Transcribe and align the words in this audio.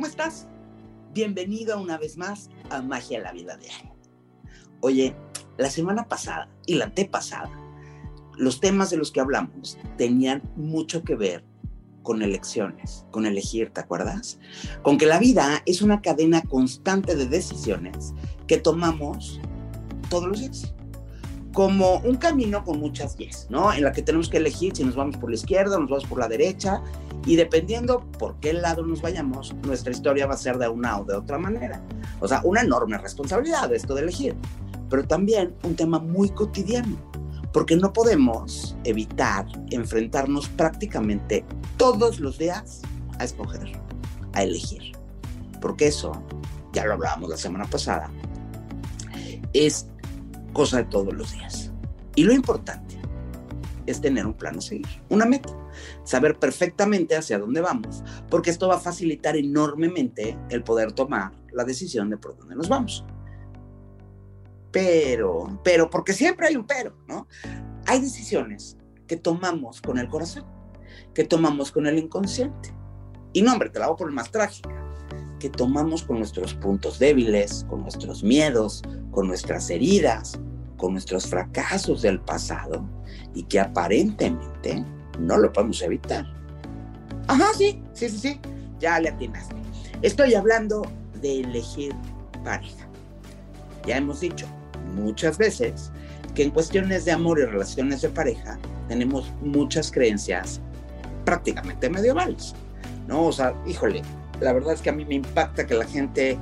¿cómo 0.00 0.08
estás? 0.08 0.46
Bienvenido 1.12 1.78
una 1.78 1.98
vez 1.98 2.16
más 2.16 2.48
a 2.70 2.80
Magia 2.80 3.18
en 3.18 3.24
la 3.24 3.32
Vida 3.32 3.58
Diaria. 3.58 3.94
Oye, 4.80 5.14
la 5.58 5.68
semana 5.68 6.08
pasada 6.08 6.48
y 6.64 6.76
la 6.76 6.86
antepasada, 6.86 7.50
los 8.38 8.60
temas 8.60 8.88
de 8.88 8.96
los 8.96 9.12
que 9.12 9.20
hablamos 9.20 9.76
tenían 9.98 10.40
mucho 10.56 11.02
que 11.02 11.16
ver 11.16 11.44
con 12.02 12.22
elecciones, 12.22 13.04
con 13.10 13.26
elegir, 13.26 13.74
¿te 13.74 13.82
acuerdas? 13.82 14.38
Con 14.80 14.96
que 14.96 15.04
la 15.04 15.18
vida 15.18 15.60
es 15.66 15.82
una 15.82 16.00
cadena 16.00 16.40
constante 16.40 17.14
de 17.14 17.28
decisiones 17.28 18.14
que 18.46 18.56
tomamos 18.56 19.38
todos 20.08 20.28
los 20.28 20.40
días 20.40 20.74
como 21.52 21.96
un 21.98 22.16
camino 22.16 22.64
con 22.64 22.78
muchas 22.78 23.16
vías, 23.16 23.46
¿no? 23.50 23.72
En 23.72 23.82
la 23.82 23.92
que 23.92 24.02
tenemos 24.02 24.28
que 24.28 24.36
elegir 24.36 24.76
si 24.76 24.84
nos 24.84 24.94
vamos 24.94 25.16
por 25.16 25.30
la 25.30 25.36
izquierda 25.36 25.76
o 25.76 25.80
nos 25.80 25.90
vamos 25.90 26.04
por 26.06 26.18
la 26.18 26.28
derecha 26.28 26.82
y 27.26 27.36
dependiendo 27.36 28.00
por 28.18 28.36
qué 28.40 28.52
lado 28.52 28.86
nos 28.86 29.02
vayamos, 29.02 29.54
nuestra 29.66 29.92
historia 29.92 30.26
va 30.26 30.34
a 30.34 30.38
ser 30.38 30.58
de 30.58 30.68
una 30.68 30.98
o 31.00 31.04
de 31.04 31.14
otra 31.14 31.38
manera. 31.38 31.82
O 32.20 32.28
sea, 32.28 32.40
una 32.44 32.62
enorme 32.62 32.98
responsabilidad 32.98 33.72
esto 33.74 33.94
de 33.94 34.02
elegir, 34.02 34.36
pero 34.88 35.04
también 35.04 35.54
un 35.64 35.74
tema 35.74 35.98
muy 35.98 36.30
cotidiano, 36.30 36.96
porque 37.52 37.76
no 37.76 37.92
podemos 37.92 38.76
evitar 38.84 39.46
enfrentarnos 39.70 40.48
prácticamente 40.50 41.44
todos 41.76 42.20
los 42.20 42.38
días 42.38 42.82
a 43.18 43.24
escoger, 43.24 43.72
a 44.34 44.44
elegir, 44.44 44.92
porque 45.60 45.88
eso, 45.88 46.12
ya 46.72 46.84
lo 46.84 46.94
hablábamos 46.94 47.28
la 47.28 47.36
semana 47.36 47.64
pasada, 47.66 48.08
es 49.52 49.89
cosa 50.52 50.78
de 50.78 50.84
todos 50.84 51.14
los 51.14 51.32
días. 51.32 51.72
Y 52.14 52.24
lo 52.24 52.32
importante 52.32 52.98
es 53.86 54.00
tener 54.00 54.26
un 54.26 54.34
plan 54.34 54.58
a 54.58 54.60
seguir, 54.60 54.86
una 55.08 55.26
meta, 55.26 55.50
saber 56.04 56.38
perfectamente 56.38 57.16
hacia 57.16 57.38
dónde 57.38 57.60
vamos, 57.60 58.02
porque 58.28 58.50
esto 58.50 58.68
va 58.68 58.76
a 58.76 58.80
facilitar 58.80 59.36
enormemente 59.36 60.38
el 60.48 60.62
poder 60.62 60.92
tomar 60.92 61.32
la 61.52 61.64
decisión 61.64 62.10
de 62.10 62.16
por 62.16 62.36
dónde 62.36 62.56
nos 62.56 62.68
vamos. 62.68 63.04
Pero, 64.70 65.60
pero, 65.64 65.90
porque 65.90 66.12
siempre 66.12 66.46
hay 66.46 66.56
un 66.56 66.66
pero, 66.66 66.96
¿no? 67.08 67.26
Hay 67.86 68.00
decisiones 68.00 68.76
que 69.08 69.16
tomamos 69.16 69.80
con 69.80 69.98
el 69.98 70.08
corazón, 70.08 70.44
que 71.12 71.24
tomamos 71.24 71.72
con 71.72 71.86
el 71.86 71.98
inconsciente. 71.98 72.72
Y 73.32 73.42
no, 73.42 73.52
hombre, 73.52 73.70
te 73.70 73.80
la 73.80 73.86
a 73.86 73.96
poner 73.96 74.14
más 74.14 74.30
trágica 74.30 74.79
que 75.40 75.50
tomamos 75.50 76.04
con 76.04 76.18
nuestros 76.18 76.54
puntos 76.54 77.00
débiles, 77.00 77.66
con 77.68 77.82
nuestros 77.82 78.22
miedos, 78.22 78.82
con 79.10 79.26
nuestras 79.26 79.68
heridas, 79.70 80.38
con 80.76 80.92
nuestros 80.92 81.26
fracasos 81.26 82.02
del 82.02 82.20
pasado 82.20 82.86
y 83.34 83.42
que 83.44 83.58
aparentemente 83.58 84.84
no 85.18 85.36
lo 85.38 85.52
podemos 85.52 85.82
evitar. 85.82 86.24
Ajá, 87.26 87.46
sí, 87.56 87.82
sí, 87.92 88.08
sí, 88.08 88.18
sí, 88.18 88.40
ya 88.78 89.00
le 89.00 89.08
atinaste. 89.08 89.56
Estoy 90.02 90.34
hablando 90.34 90.82
de 91.20 91.40
elegir 91.40 91.94
pareja. 92.44 92.86
Ya 93.86 93.96
hemos 93.96 94.20
dicho 94.20 94.46
muchas 94.94 95.38
veces 95.38 95.90
que 96.34 96.44
en 96.44 96.50
cuestiones 96.50 97.04
de 97.04 97.12
amor 97.12 97.38
y 97.40 97.44
relaciones 97.44 98.02
de 98.02 98.08
pareja 98.10 98.58
tenemos 98.88 99.30
muchas 99.42 99.90
creencias 99.90 100.60
prácticamente 101.24 101.88
medievales, 101.88 102.54
¿no? 103.06 103.26
O 103.26 103.32
sea, 103.32 103.54
híjole, 103.66 104.02
la 104.40 104.52
verdad 104.52 104.74
es 104.74 104.82
que 104.82 104.90
a 104.90 104.92
mí 104.92 105.04
me 105.04 105.16
impacta 105.16 105.66
que 105.66 105.74
la 105.74 105.84
gente 105.84 106.38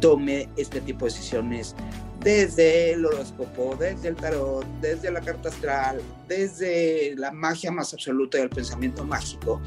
tome 0.00 0.48
este 0.56 0.80
tipo 0.80 1.04
de 1.04 1.12
decisiones 1.12 1.74
desde 2.22 2.92
el 2.92 3.06
horóscopo, 3.06 3.76
desde 3.78 4.08
el 4.08 4.16
tarot, 4.16 4.66
desde 4.80 5.10
la 5.10 5.20
carta 5.20 5.48
astral, 5.48 6.00
desde 6.26 7.14
la 7.16 7.30
magia 7.30 7.70
más 7.70 7.92
absoluta 7.94 8.38
y 8.38 8.42
el 8.42 8.50
pensamiento 8.50 9.04
mágico. 9.04 9.60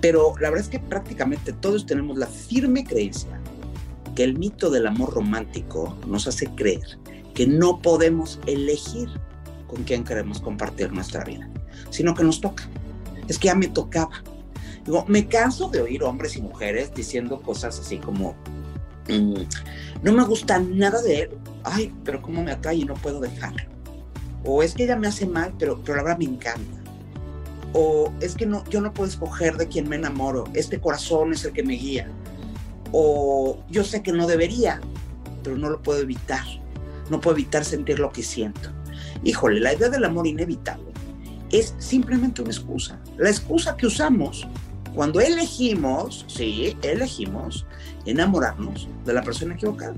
Pero 0.00 0.34
la 0.40 0.50
verdad 0.50 0.66
es 0.66 0.70
que 0.70 0.80
prácticamente 0.80 1.52
todos 1.52 1.86
tenemos 1.86 2.18
la 2.18 2.26
firme 2.26 2.84
creencia 2.84 3.40
que 4.16 4.24
el 4.24 4.38
mito 4.38 4.68
del 4.68 4.86
amor 4.86 5.14
romántico 5.14 5.96
nos 6.06 6.26
hace 6.26 6.46
creer 6.54 6.98
que 7.34 7.46
no 7.46 7.80
podemos 7.80 8.38
elegir 8.46 9.08
con 9.66 9.84
quién 9.84 10.04
queremos 10.04 10.40
compartir 10.40 10.92
nuestra 10.92 11.24
vida, 11.24 11.48
sino 11.90 12.14
que 12.14 12.24
nos 12.24 12.40
toca. 12.40 12.68
Es 13.28 13.38
que 13.38 13.46
ya 13.46 13.54
me 13.54 13.68
tocaba. 13.68 14.22
Digo, 14.84 15.04
me 15.06 15.28
canso 15.28 15.68
de 15.68 15.80
oír 15.80 16.02
hombres 16.02 16.36
y 16.36 16.42
mujeres 16.42 16.92
diciendo 16.94 17.40
cosas 17.40 17.78
así 17.78 17.98
como, 17.98 18.34
mm, 19.08 19.42
no 20.02 20.12
me 20.12 20.24
gusta 20.24 20.58
nada 20.58 21.00
de 21.02 21.22
él, 21.22 21.30
ay, 21.64 21.94
pero 22.04 22.20
cómo 22.20 22.42
me 22.42 22.52
atrae 22.52 22.76
y 22.76 22.84
no 22.84 22.94
puedo 22.94 23.20
dejarlo. 23.20 23.62
O 24.44 24.62
es 24.62 24.74
que 24.74 24.84
ella 24.84 24.96
me 24.96 25.06
hace 25.06 25.26
mal, 25.26 25.54
pero, 25.58 25.80
pero 25.84 25.96
la 25.96 26.02
verdad 26.02 26.18
me 26.18 26.24
encanta. 26.24 26.82
O 27.72 28.12
es 28.20 28.34
que 28.34 28.44
no, 28.44 28.64
yo 28.68 28.80
no 28.80 28.92
puedo 28.92 29.08
escoger 29.08 29.56
de 29.56 29.68
quién 29.68 29.88
me 29.88 29.96
enamoro, 29.96 30.44
este 30.52 30.80
corazón 30.80 31.32
es 31.32 31.44
el 31.44 31.52
que 31.52 31.62
me 31.62 31.74
guía. 31.74 32.08
O 32.90 33.62
yo 33.70 33.84
sé 33.84 34.02
que 34.02 34.12
no 34.12 34.26
debería, 34.26 34.80
pero 35.42 35.56
no 35.56 35.70
lo 35.70 35.80
puedo 35.80 36.00
evitar. 36.00 36.44
No 37.08 37.20
puedo 37.20 37.36
evitar 37.36 37.64
sentir 37.64 37.98
lo 37.98 38.10
que 38.10 38.22
siento. 38.22 38.70
Híjole, 39.22 39.60
la 39.60 39.74
idea 39.74 39.88
del 39.88 40.04
amor 40.04 40.26
inevitable 40.26 40.92
es 41.50 41.74
simplemente 41.78 42.42
una 42.42 42.50
excusa. 42.50 42.98
La 43.18 43.30
excusa 43.30 43.76
que 43.76 43.86
usamos 43.86 44.46
cuando 44.94 45.20
elegimos, 45.20 46.24
sí, 46.28 46.76
elegimos 46.82 47.66
enamorarnos 48.04 48.88
de 49.04 49.14
la 49.14 49.22
persona 49.22 49.54
equivocada. 49.54 49.94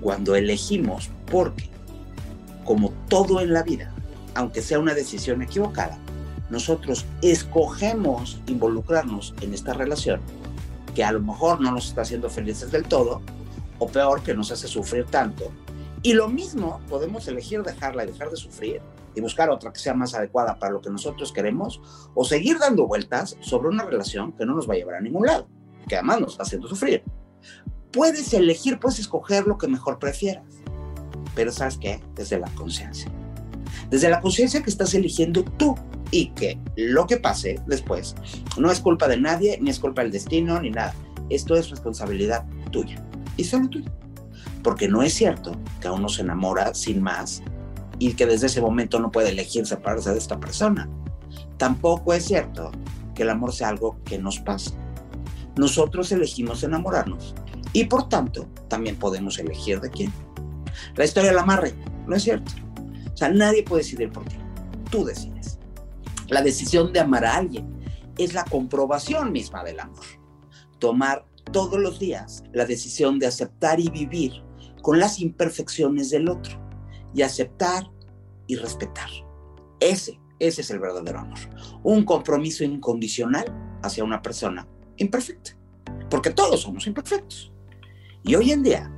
Cuando 0.00 0.36
elegimos, 0.36 1.10
porque 1.30 1.68
como 2.64 2.90
todo 3.08 3.40
en 3.40 3.52
la 3.52 3.62
vida, 3.62 3.92
aunque 4.34 4.62
sea 4.62 4.78
una 4.78 4.94
decisión 4.94 5.42
equivocada, 5.42 5.98
nosotros 6.50 7.04
escogemos 7.22 8.38
involucrarnos 8.46 9.34
en 9.40 9.54
esta 9.54 9.72
relación 9.72 10.20
que 10.94 11.02
a 11.02 11.12
lo 11.12 11.20
mejor 11.20 11.60
no 11.60 11.72
nos 11.72 11.88
está 11.88 12.02
haciendo 12.02 12.30
felices 12.30 12.70
del 12.70 12.84
todo, 12.84 13.20
o 13.78 13.88
peor, 13.88 14.22
que 14.22 14.34
nos 14.34 14.52
hace 14.52 14.68
sufrir 14.68 15.06
tanto. 15.06 15.50
Y 16.02 16.12
lo 16.12 16.28
mismo 16.28 16.80
podemos 16.88 17.26
elegir 17.26 17.62
dejarla 17.62 18.04
y 18.04 18.08
dejar 18.08 18.30
de 18.30 18.36
sufrir 18.36 18.80
y 19.14 19.20
buscar 19.20 19.50
otra 19.50 19.72
que 19.72 19.78
sea 19.78 19.94
más 19.94 20.14
adecuada 20.14 20.58
para 20.58 20.72
lo 20.72 20.80
que 20.80 20.90
nosotros 20.90 21.32
queremos, 21.32 21.80
o 22.14 22.24
seguir 22.24 22.58
dando 22.58 22.86
vueltas 22.86 23.36
sobre 23.40 23.68
una 23.68 23.84
relación 23.84 24.32
que 24.32 24.46
no 24.46 24.54
nos 24.54 24.68
va 24.68 24.74
a 24.74 24.76
llevar 24.76 24.96
a 24.96 25.00
ningún 25.00 25.26
lado, 25.26 25.48
que 25.88 25.96
además 25.96 26.20
nos 26.20 26.32
está 26.32 26.42
haciendo 26.42 26.68
sufrir. 26.68 27.02
Puedes 27.92 28.32
elegir, 28.34 28.78
puedes 28.80 28.98
escoger 28.98 29.46
lo 29.46 29.56
que 29.56 29.68
mejor 29.68 29.98
prefieras, 29.98 30.44
pero 31.34 31.52
¿sabes 31.52 31.78
qué? 31.78 32.00
Desde 32.14 32.38
la 32.38 32.48
conciencia. 32.50 33.10
Desde 33.90 34.08
la 34.08 34.20
conciencia 34.20 34.62
que 34.62 34.70
estás 34.70 34.94
eligiendo 34.94 35.44
tú 35.44 35.76
y 36.10 36.28
que 36.30 36.58
lo 36.76 37.06
que 37.06 37.16
pase 37.16 37.60
después 37.66 38.14
no 38.56 38.70
es 38.70 38.80
culpa 38.80 39.08
de 39.08 39.16
nadie, 39.16 39.58
ni 39.60 39.70
es 39.70 39.78
culpa 39.78 40.02
del 40.02 40.12
destino, 40.12 40.60
ni 40.60 40.70
nada. 40.70 40.94
Esto 41.30 41.56
es 41.56 41.70
responsabilidad 41.70 42.44
tuya 42.70 43.02
y 43.36 43.44
solo 43.44 43.68
tuya. 43.68 43.92
Porque 44.62 44.88
no 44.88 45.02
es 45.02 45.12
cierto 45.12 45.52
que 45.80 45.90
uno 45.90 46.08
se 46.08 46.22
enamora 46.22 46.74
sin 46.74 47.02
más 47.02 47.42
y 47.98 48.14
que 48.14 48.26
desde 48.26 48.46
ese 48.46 48.60
momento 48.60 48.98
no 49.00 49.10
puede 49.10 49.30
elegir 49.30 49.66
separarse 49.66 50.12
de 50.12 50.18
esta 50.18 50.38
persona. 50.38 50.88
Tampoco 51.56 52.12
es 52.12 52.24
cierto 52.24 52.72
que 53.14 53.22
el 53.22 53.30
amor 53.30 53.52
sea 53.52 53.68
algo 53.68 53.96
que 54.04 54.18
nos 54.18 54.40
pasa. 54.40 54.72
Nosotros 55.56 56.10
elegimos 56.12 56.62
enamorarnos 56.62 57.34
y 57.72 57.84
por 57.84 58.08
tanto 58.08 58.48
también 58.68 58.96
podemos 58.96 59.38
elegir 59.38 59.80
de 59.80 59.90
quién. 59.90 60.12
La 60.96 61.04
historia 61.04 61.30
del 61.30 61.38
amarre, 61.38 61.74
no 62.06 62.16
es 62.16 62.24
cierto. 62.24 62.50
O 63.12 63.16
sea, 63.16 63.28
nadie 63.28 63.62
puede 63.62 63.82
decidir 63.82 64.10
por 64.10 64.24
ti. 64.24 64.36
Tú 64.90 65.04
decides. 65.04 65.58
La 66.28 66.42
decisión 66.42 66.92
de 66.92 67.00
amar 67.00 67.24
a 67.24 67.36
alguien 67.36 67.80
es 68.18 68.34
la 68.34 68.44
comprobación 68.44 69.30
misma 69.30 69.62
del 69.62 69.80
amor. 69.80 70.04
Tomar 70.78 71.24
todos 71.52 71.78
los 71.78 72.00
días 72.00 72.42
la 72.52 72.64
decisión 72.64 73.18
de 73.18 73.26
aceptar 73.26 73.78
y 73.78 73.88
vivir 73.88 74.42
con 74.82 74.98
las 74.98 75.20
imperfecciones 75.20 76.10
del 76.10 76.28
otro 76.28 76.63
y 77.14 77.22
aceptar 77.22 77.90
y 78.46 78.56
respetar. 78.56 79.08
Ese, 79.80 80.20
ese 80.38 80.60
es 80.60 80.70
el 80.70 80.80
verdadero 80.80 81.20
amor. 81.20 81.38
Un 81.82 82.04
compromiso 82.04 82.64
incondicional 82.64 83.44
hacia 83.82 84.04
una 84.04 84.20
persona 84.20 84.66
imperfecta. 84.96 85.56
Porque 86.10 86.30
todos 86.30 86.62
somos 86.62 86.86
imperfectos. 86.86 87.52
Y 88.22 88.34
hoy 88.34 88.52
en 88.52 88.62
día, 88.62 88.90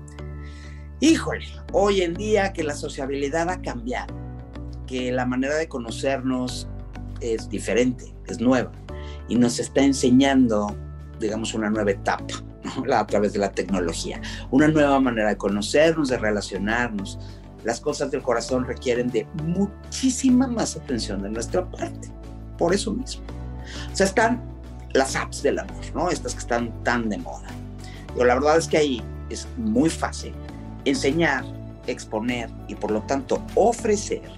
híjole, 1.01 1.47
hoy 1.73 2.03
en 2.03 2.15
día 2.15 2.53
que 2.53 2.63
la 2.63 2.75
sociabilidad 2.75 3.51
ha 3.51 3.61
cambiado, 3.61 4.15
que 4.87 5.11
la 5.11 5.27
manera 5.27 5.57
de 5.57 5.69
conocernos 5.69 6.69
es 7.21 7.49
diferente, 7.49 8.15
es 8.27 8.41
nueva, 8.41 8.71
y 9.29 9.35
nos 9.35 9.59
está 9.59 9.83
enseñando, 9.83 10.77
digamos, 11.19 11.55
una 11.55 11.71
nueva 11.71 11.91
etapa 11.91 12.35
a 12.93 13.07
través 13.07 13.33
de 13.33 13.41
la 13.41 13.51
tecnología, 13.51 14.21
una 14.51 14.69
nueva 14.69 15.01
manera 15.01 15.31
de 15.31 15.37
conocernos, 15.37 16.09
de 16.09 16.19
relacionarnos, 16.19 17.19
las 17.67 17.81
cosas 17.81 18.13
del 18.13 18.23
corazón 18.23 18.65
requieren 18.65 19.11
de 19.11 19.27
muchísima 19.43 20.47
más 20.47 20.77
atención 20.77 21.21
de 21.21 21.31
nuestra 21.31 21.69
parte. 21.69 22.09
Por 22.57 22.73
eso 22.73 22.93
mismo. 22.93 23.25
O 23.93 23.97
sea, 23.97 24.07
están 24.07 24.41
las 24.95 25.17
apps 25.17 25.43
del 25.43 25.59
amor, 25.59 25.85
¿no? 25.93 26.09
Estas 26.09 26.35
que 26.35 26.39
están 26.39 26.73
tan 26.85 27.09
de 27.09 27.19
moda. 27.19 27.49
Pero 28.15 28.25
la 28.25 28.35
verdad 28.35 28.57
es 28.57 28.69
que 28.69 28.77
ahí 28.77 29.03
es 29.31 29.49
muy 29.57 29.91
fácil 29.91 30.33
enseñar, 30.85 31.45
exponer 31.89 32.49
y 32.69 32.77
por 32.77 32.93
lo 32.93 33.03
tanto 33.03 33.43
ofrecer 33.57 34.31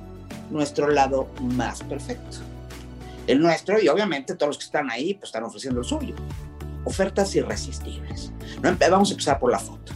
nuestro 0.48 0.88
lado 0.88 1.28
más 1.42 1.82
perfecto. 1.82 2.38
El 3.26 3.42
nuestro 3.42 3.78
y 3.78 3.88
obviamente 3.88 4.36
todos 4.36 4.48
los 4.48 4.58
que 4.58 4.64
están 4.64 4.90
ahí 4.90 5.12
pues 5.12 5.28
están 5.28 5.44
ofreciendo 5.44 5.80
el 5.80 5.86
suyo. 5.86 6.14
ofertas 6.86 7.34
irresistibles. 7.36 8.32
Vamos 8.62 9.10
a 9.10 9.12
empezar 9.12 9.38
por 9.38 9.50
la 9.50 9.58
foto. 9.58 9.92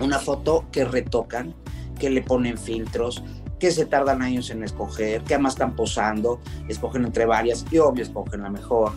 Una 0.00 0.18
foto 0.18 0.64
que 0.72 0.86
retocan, 0.86 1.54
que 1.98 2.10
le 2.10 2.22
ponen 2.22 2.58
filtros, 2.58 3.22
que 3.58 3.70
se 3.70 3.86
tardan 3.86 4.22
años 4.22 4.50
en 4.50 4.62
escoger, 4.62 5.22
que 5.22 5.34
además 5.34 5.54
están 5.54 5.74
posando, 5.74 6.40
escogen 6.68 7.04
entre 7.04 7.24
varias 7.26 7.64
y 7.70 7.78
obvio 7.78 8.02
escogen 8.02 8.42
la 8.42 8.50
mejor. 8.50 8.92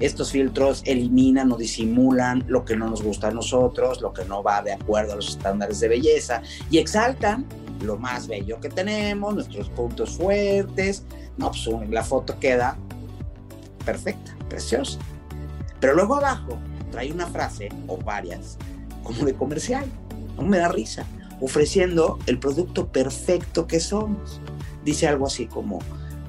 Estos 0.00 0.30
filtros 0.30 0.82
eliminan 0.86 1.50
o 1.50 1.56
disimulan 1.56 2.44
lo 2.46 2.64
que 2.64 2.76
no 2.76 2.88
nos 2.88 3.02
gusta 3.02 3.28
a 3.28 3.30
nosotros, 3.32 4.00
lo 4.00 4.12
que 4.12 4.24
no 4.24 4.42
va 4.42 4.62
de 4.62 4.72
acuerdo 4.72 5.12
a 5.12 5.16
los 5.16 5.30
estándares 5.30 5.80
de 5.80 5.88
belleza 5.88 6.42
y 6.70 6.78
exaltan 6.78 7.46
lo 7.82 7.96
más 7.96 8.28
bello 8.28 8.60
que 8.60 8.68
tenemos, 8.68 9.34
nuestros 9.34 9.68
puntos 9.70 10.16
fuertes. 10.16 11.04
No, 11.36 11.50
pues 11.50 11.68
la 11.90 12.04
foto 12.04 12.38
queda 12.38 12.76
perfecta, 13.84 14.36
preciosa. 14.48 14.98
Pero 15.80 15.94
luego 15.94 16.16
abajo 16.16 16.58
trae 16.90 17.12
una 17.12 17.26
frase 17.26 17.68
o 17.86 17.96
varias 17.96 18.56
como 19.02 19.24
de 19.24 19.34
comercial. 19.34 19.84
No 20.36 20.42
me 20.44 20.58
da 20.58 20.68
risa 20.68 21.04
ofreciendo 21.40 22.18
el 22.26 22.38
producto 22.38 22.88
perfecto 22.88 23.66
que 23.66 23.80
somos. 23.80 24.40
Dice 24.84 25.06
algo 25.06 25.26
así 25.26 25.46
como, 25.46 25.80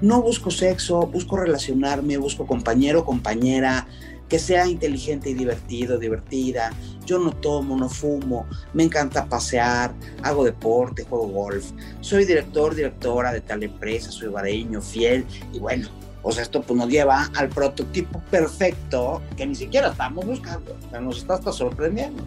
no 0.01 0.21
busco 0.21 0.51
sexo, 0.51 1.01
busco 1.01 1.37
relacionarme, 1.37 2.17
busco 2.17 2.45
compañero, 2.45 3.05
compañera, 3.05 3.87
que 4.29 4.39
sea 4.39 4.67
inteligente 4.67 5.29
y 5.31 5.33
divertido, 5.33 5.97
divertida. 5.97 6.71
Yo 7.05 7.17
no 7.17 7.31
tomo, 7.31 7.75
no 7.75 7.89
fumo, 7.89 8.45
me 8.73 8.83
encanta 8.83 9.25
pasear, 9.25 9.93
hago 10.21 10.45
deporte, 10.45 11.03
juego 11.03 11.27
golf. 11.27 11.71
Soy 12.01 12.25
director, 12.25 12.75
directora 12.75 13.33
de 13.33 13.41
tal 13.41 13.63
empresa, 13.63 14.11
soy 14.11 14.29
vareño, 14.29 14.81
fiel 14.81 15.25
y 15.51 15.59
bueno, 15.59 15.89
o 16.21 16.31
sea, 16.31 16.43
esto 16.43 16.61
pues 16.61 16.77
nos 16.77 16.89
lleva 16.89 17.29
al 17.35 17.49
prototipo 17.49 18.21
perfecto 18.29 19.21
que 19.35 19.47
ni 19.47 19.55
siquiera 19.55 19.89
estamos 19.89 20.25
buscando, 20.25 20.77
nos 21.01 21.17
está 21.17 21.33
hasta 21.35 21.51
sorprendiendo. 21.51 22.23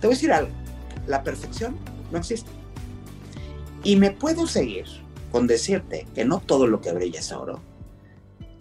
Te 0.00 0.08
voy 0.08 0.14
a 0.14 0.16
decir 0.16 0.32
algo, 0.32 0.50
la 1.06 1.22
perfección 1.22 1.76
no 2.10 2.18
existe. 2.18 2.50
Y 3.82 3.96
me 3.96 4.10
puedo 4.10 4.46
seguir 4.46 4.86
con 5.30 5.46
decirte 5.46 6.06
que 6.14 6.24
no 6.24 6.40
todo 6.40 6.66
lo 6.66 6.80
que 6.80 6.92
brilla 6.92 7.20
es 7.20 7.32
oro. 7.32 7.60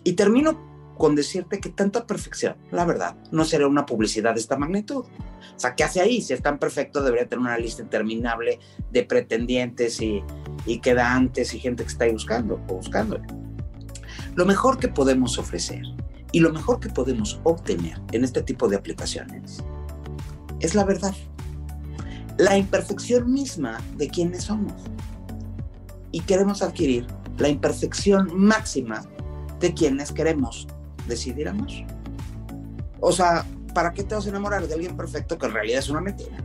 Y 0.04 0.14
termino 0.14 0.74
con 0.98 1.16
decirte 1.16 1.60
que 1.60 1.70
tanta 1.70 2.06
perfección, 2.06 2.56
la 2.72 2.86
verdad, 2.86 3.16
no 3.32 3.46
será 3.46 3.68
una 3.68 3.86
publicidad 3.86 4.34
de 4.34 4.40
esta 4.40 4.58
magnitud. 4.58 5.06
O 5.06 5.60
sea, 5.60 5.76
¿qué 5.76 5.84
hace 5.84 6.02
ahí? 6.02 6.22
Si 6.22 6.34
es 6.34 6.42
tan 6.42 6.60
perfecto, 6.60 7.04
debería 7.04 7.28
tener 7.28 7.42
una 7.42 7.58
lista 7.58 7.82
interminable 7.82 8.60
de 8.92 9.04
pretendientes 9.04 10.02
y, 10.02 10.24
y 10.66 10.80
quedantes 10.80 11.54
y 11.54 11.60
gente 11.60 11.84
que 11.84 11.90
está 11.90 12.06
ahí 12.06 12.12
buscando 12.12 12.62
o 12.68 12.76
buscándole. 12.76 13.26
Lo 14.36 14.46
mejor 14.46 14.78
que 14.78 14.88
podemos 14.88 15.38
ofrecer 15.38 15.84
y 16.32 16.40
lo 16.40 16.52
mejor 16.52 16.80
que 16.80 16.90
podemos 16.90 17.40
obtener 17.44 18.00
en 18.12 18.24
este 18.24 18.42
tipo 18.42 18.68
de 18.68 18.76
aplicaciones 18.76 19.64
es 20.60 20.74
la 20.74 20.84
verdad 20.84 21.14
la 22.38 22.58
imperfección 22.58 23.32
misma 23.32 23.80
de 23.98 24.10
quienes 24.10 24.44
somos. 24.46 24.74
Y 26.12 26.22
queremos 26.22 26.62
adquirir 26.62 27.08
la 27.38 27.50
imperfección 27.50 28.30
máxima 28.34 29.04
de 29.60 29.74
quienes 29.74 30.12
queremos 30.12 30.68
decidir 31.08 31.48
amar. 31.48 31.70
O 33.00 33.12
sea, 33.12 33.46
¿para 33.74 33.94
qué 33.94 34.04
te 34.04 34.16
vas 34.16 34.26
a 34.26 34.30
enamorar 34.30 34.68
de 34.68 34.74
alguien 34.74 34.96
perfecto 34.96 35.38
que 35.38 35.46
en 35.46 35.54
realidad 35.54 35.80
es 35.80 35.90
una 35.90 36.02
mentira? 36.02 36.38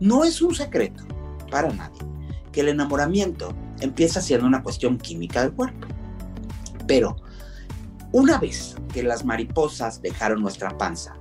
No 0.00 0.24
es 0.24 0.42
un 0.42 0.54
secreto 0.54 1.04
para 1.50 1.72
nadie 1.72 2.00
que 2.52 2.60
el 2.60 2.68
enamoramiento 2.68 3.54
empieza 3.80 4.20
siendo 4.20 4.46
una 4.46 4.62
cuestión 4.62 4.98
química 4.98 5.42
del 5.42 5.52
cuerpo. 5.52 5.88
Pero 6.86 7.16
una 8.12 8.38
vez 8.38 8.76
que 8.92 9.02
las 9.02 9.24
mariposas 9.24 10.00
dejaron 10.00 10.40
nuestra 10.40 10.76
panza, 10.78 11.16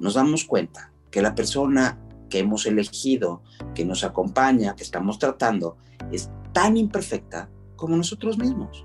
nos 0.00 0.14
damos 0.14 0.44
cuenta 0.44 0.90
que 1.10 1.20
la 1.20 1.34
persona 1.34 1.98
que 2.28 2.40
hemos 2.40 2.66
elegido, 2.66 3.42
que 3.74 3.84
nos 3.84 4.04
acompaña, 4.04 4.74
que 4.74 4.82
estamos 4.82 5.18
tratando, 5.18 5.76
es 6.10 6.30
tan 6.52 6.76
imperfecta 6.76 7.50
como 7.76 7.96
nosotros 7.96 8.38
mismos. 8.38 8.84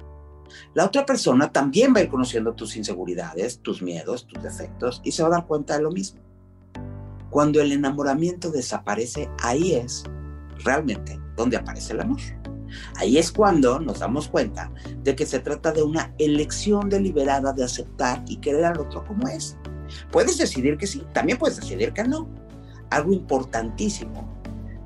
La 0.74 0.86
otra 0.86 1.06
persona 1.06 1.52
también 1.52 1.94
va 1.94 2.00
a 2.00 2.04
ir 2.04 2.10
conociendo 2.10 2.54
tus 2.54 2.76
inseguridades, 2.76 3.60
tus 3.60 3.82
miedos, 3.82 4.26
tus 4.26 4.42
defectos 4.42 5.02
y 5.04 5.12
se 5.12 5.22
va 5.24 5.30
a 5.30 5.32
dar 5.32 5.48
cuenta 5.48 5.78
de 5.78 5.84
lo 5.84 5.92
mismo. 5.92 6.22
Cuando 7.30 7.62
el 7.62 7.72
enamoramiento 7.72 8.50
desaparece, 8.50 9.30
ahí 9.42 9.74
es 9.74 10.04
realmente 10.64 11.20
donde 11.36 11.58
aparece 11.58 11.94
el 11.94 12.02
amor. 12.02 12.20
Ahí 12.96 13.18
es 13.18 13.32
cuando 13.32 13.80
nos 13.80 14.00
damos 14.00 14.28
cuenta 14.28 14.72
de 15.04 15.16
que 15.16 15.26
se 15.26 15.40
trata 15.40 15.72
de 15.72 15.84
una 15.84 16.14
elección 16.18 16.90
deliberada 16.90 17.54
de 17.54 17.64
aceptar 17.64 18.24
y 18.28 18.38
querer 18.38 18.66
al 18.66 18.80
otro 18.80 19.04
como 19.06 19.28
es. 19.28 19.58
Puedes 20.12 20.38
decidir 20.38 20.78
que 20.78 20.88
sí, 20.88 21.04
también 21.14 21.38
puedes 21.38 21.58
decidir 21.58 21.94
que 21.94 22.04
no, 22.04 22.30
algo 22.90 23.14
importantísimo 23.14 24.28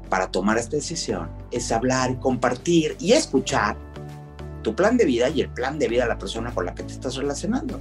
para 0.10 0.28
tomar 0.28 0.58
esta 0.58 0.76
decisión 0.76 1.30
es 1.52 1.72
hablar 1.72 2.20
compartir 2.20 2.96
y 3.00 3.14
escuchar 3.14 3.78
tu 4.62 4.76
plan 4.76 4.98
de 4.98 5.06
vida 5.06 5.30
y 5.30 5.42
el 5.42 5.50
plan 5.50 5.78
de 5.80 5.88
vida 5.88 6.04
de 6.04 6.10
la 6.10 6.18
persona 6.18 6.54
con 6.54 6.66
la 6.66 6.74
que 6.74 6.84
te 6.84 6.94
estás 6.94 7.16
relacionando. 7.16 7.80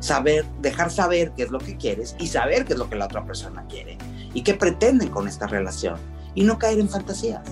Saber, 0.00 0.44
dejar 0.60 0.90
saber 0.90 1.32
qué 1.36 1.44
es 1.44 1.50
lo 1.50 1.58
que 1.58 1.76
quieres 1.76 2.14
y 2.18 2.26
saber 2.26 2.64
qué 2.64 2.74
es 2.74 2.78
lo 2.78 2.90
que 2.90 2.96
la 2.96 3.06
otra 3.06 3.24
persona 3.24 3.64
quiere 3.68 3.96
y 4.34 4.42
qué 4.42 4.54
pretenden 4.54 5.08
con 5.08 5.26
esta 5.26 5.46
relación 5.46 5.96
y 6.34 6.44
no 6.44 6.58
caer 6.58 6.78
en 6.78 6.88
fantasías. 6.88 7.42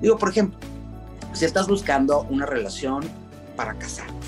Digo, 0.00 0.18
por 0.18 0.30
ejemplo, 0.30 0.58
si 1.32 1.44
estás 1.44 1.68
buscando 1.68 2.22
una 2.30 2.46
relación 2.46 3.04
para 3.56 3.74
casarte, 3.74 4.26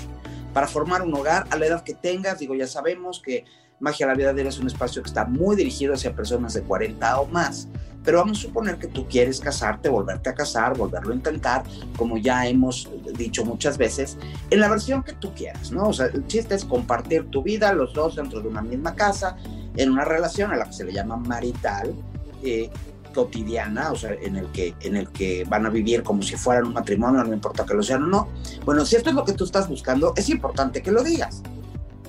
para 0.53 0.67
formar 0.67 1.01
un 1.01 1.13
hogar 1.13 1.45
a 1.49 1.57
la 1.57 1.65
edad 1.65 1.83
que 1.83 1.93
tengas, 1.93 2.39
digo, 2.39 2.55
ya 2.55 2.67
sabemos 2.67 3.21
que 3.21 3.45
Magia 3.79 4.07
la 4.07 4.13
Vida 4.13 4.31
es 4.31 4.59
un 4.59 4.67
espacio 4.67 5.01
que 5.01 5.07
está 5.07 5.25
muy 5.25 5.55
dirigido 5.55 5.93
hacia 5.93 6.13
personas 6.13 6.53
de 6.53 6.61
40 6.61 7.21
o 7.21 7.27
más. 7.27 7.67
Pero 8.03 8.19
vamos 8.19 8.39
a 8.39 8.41
suponer 8.41 8.77
que 8.77 8.87
tú 8.87 9.07
quieres 9.07 9.39
casarte, 9.39 9.89
volverte 9.89 10.29
a 10.29 10.33
casar, 10.33 10.77
volverlo 10.77 11.11
a 11.11 11.15
intentar, 11.15 11.63
como 11.97 12.17
ya 12.17 12.47
hemos 12.47 12.89
dicho 13.17 13.45
muchas 13.45 13.77
veces, 13.77 14.17
en 14.49 14.61
la 14.61 14.69
versión 14.69 15.03
que 15.03 15.13
tú 15.13 15.33
quieras, 15.33 15.71
¿no? 15.71 15.89
O 15.89 15.93
sea, 15.93 16.07
el 16.07 16.25
chiste 16.27 16.55
es 16.55 16.65
compartir 16.65 17.25
tu 17.29 17.43
vida, 17.43 17.73
los 17.73 17.93
dos 17.93 18.15
dentro 18.15 18.41
de 18.41 18.47
una 18.47 18.61
misma 18.61 18.95
casa, 18.95 19.35
en 19.75 19.91
una 19.91 20.05
relación 20.05 20.51
a 20.51 20.55
la 20.55 20.65
que 20.65 20.73
se 20.73 20.85
le 20.85 20.93
llama 20.93 21.17
marital, 21.17 21.93
eh, 22.41 22.69
cotidiana, 23.13 23.91
o 23.91 23.95
sea, 23.95 24.13
en 24.13 24.37
el, 24.37 24.47
que, 24.51 24.73
en 24.81 24.95
el 24.95 25.09
que 25.09 25.43
van 25.45 25.65
a 25.65 25.69
vivir 25.69 26.03
como 26.03 26.21
si 26.21 26.35
fueran 26.35 26.65
un 26.65 26.73
matrimonio, 26.73 27.23
no 27.23 27.33
importa 27.33 27.65
que 27.65 27.73
lo 27.73 27.83
sean 27.83 28.03
o 28.03 28.07
no. 28.07 28.29
Bueno, 28.65 28.85
si 28.85 28.95
esto 28.95 29.09
es 29.09 29.15
lo 29.15 29.25
que 29.25 29.33
tú 29.33 29.43
estás 29.43 29.67
buscando, 29.67 30.13
es 30.15 30.29
importante 30.29 30.81
que 30.81 30.91
lo 30.91 31.03
digas 31.03 31.41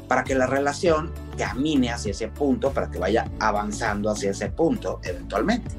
para 0.09 0.25
que 0.25 0.35
la 0.35 0.47
relación 0.47 1.11
camine 1.41 1.91
hacia 1.91 2.11
ese 2.11 2.29
punto, 2.29 2.71
para 2.71 2.91
que 2.91 2.99
vaya 2.99 3.31
avanzando 3.39 4.11
hacia 4.11 4.31
ese 4.33 4.51
punto 4.51 5.01
eventualmente. 5.03 5.71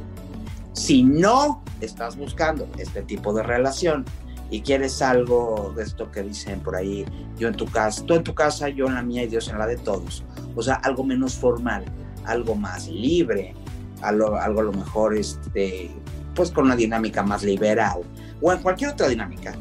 Si 0.74 1.04
no 1.04 1.64
estás 1.82 2.18
buscando 2.18 2.68
este 2.80 3.04
tipo 3.04 3.32
de 3.32 3.44
relación 3.44 4.04
y 4.50 4.62
quieres 4.62 5.04
algo 5.04 5.72
de 5.76 5.84
esto 5.84 6.10
que 6.10 6.24
dicen 6.24 6.62
por 6.62 6.76
ahí, 6.76 7.06
yo 7.38 7.48
en 7.48 7.54
tu 7.54 7.68
casa, 7.68 8.04
tú 8.08 8.16
en 8.16 8.24
tu 8.24 8.34
casa, 8.34 8.70
yo 8.70 8.88
en 8.88 8.96
la 8.96 9.04
mía 9.04 9.24
y 9.24 9.28
Dios 9.28 9.50
en 9.50 9.60
la 9.60 9.68
de 9.68 9.78
todos, 9.78 10.24
o 10.56 10.64
sea, 10.64 10.76
algo 10.76 11.04
menos 11.04 11.36
formal, 11.36 11.86
algo 12.26 12.56
más 12.56 12.88
libre, 12.88 13.54
algo, 14.02 14.36
algo 14.38 14.62
a 14.62 14.64
lo 14.64 14.74
mejor 14.74 15.16
este, 15.16 15.92
pues 16.34 16.50
con 16.50 16.66
una 16.66 16.76
dinámica 16.76 17.22
más 17.22 17.44
liberal 17.44 18.00
o 18.42 18.52
en 18.52 18.64
cualquier 18.64 18.90
otra 18.90 19.08
dinámica, 19.08 19.54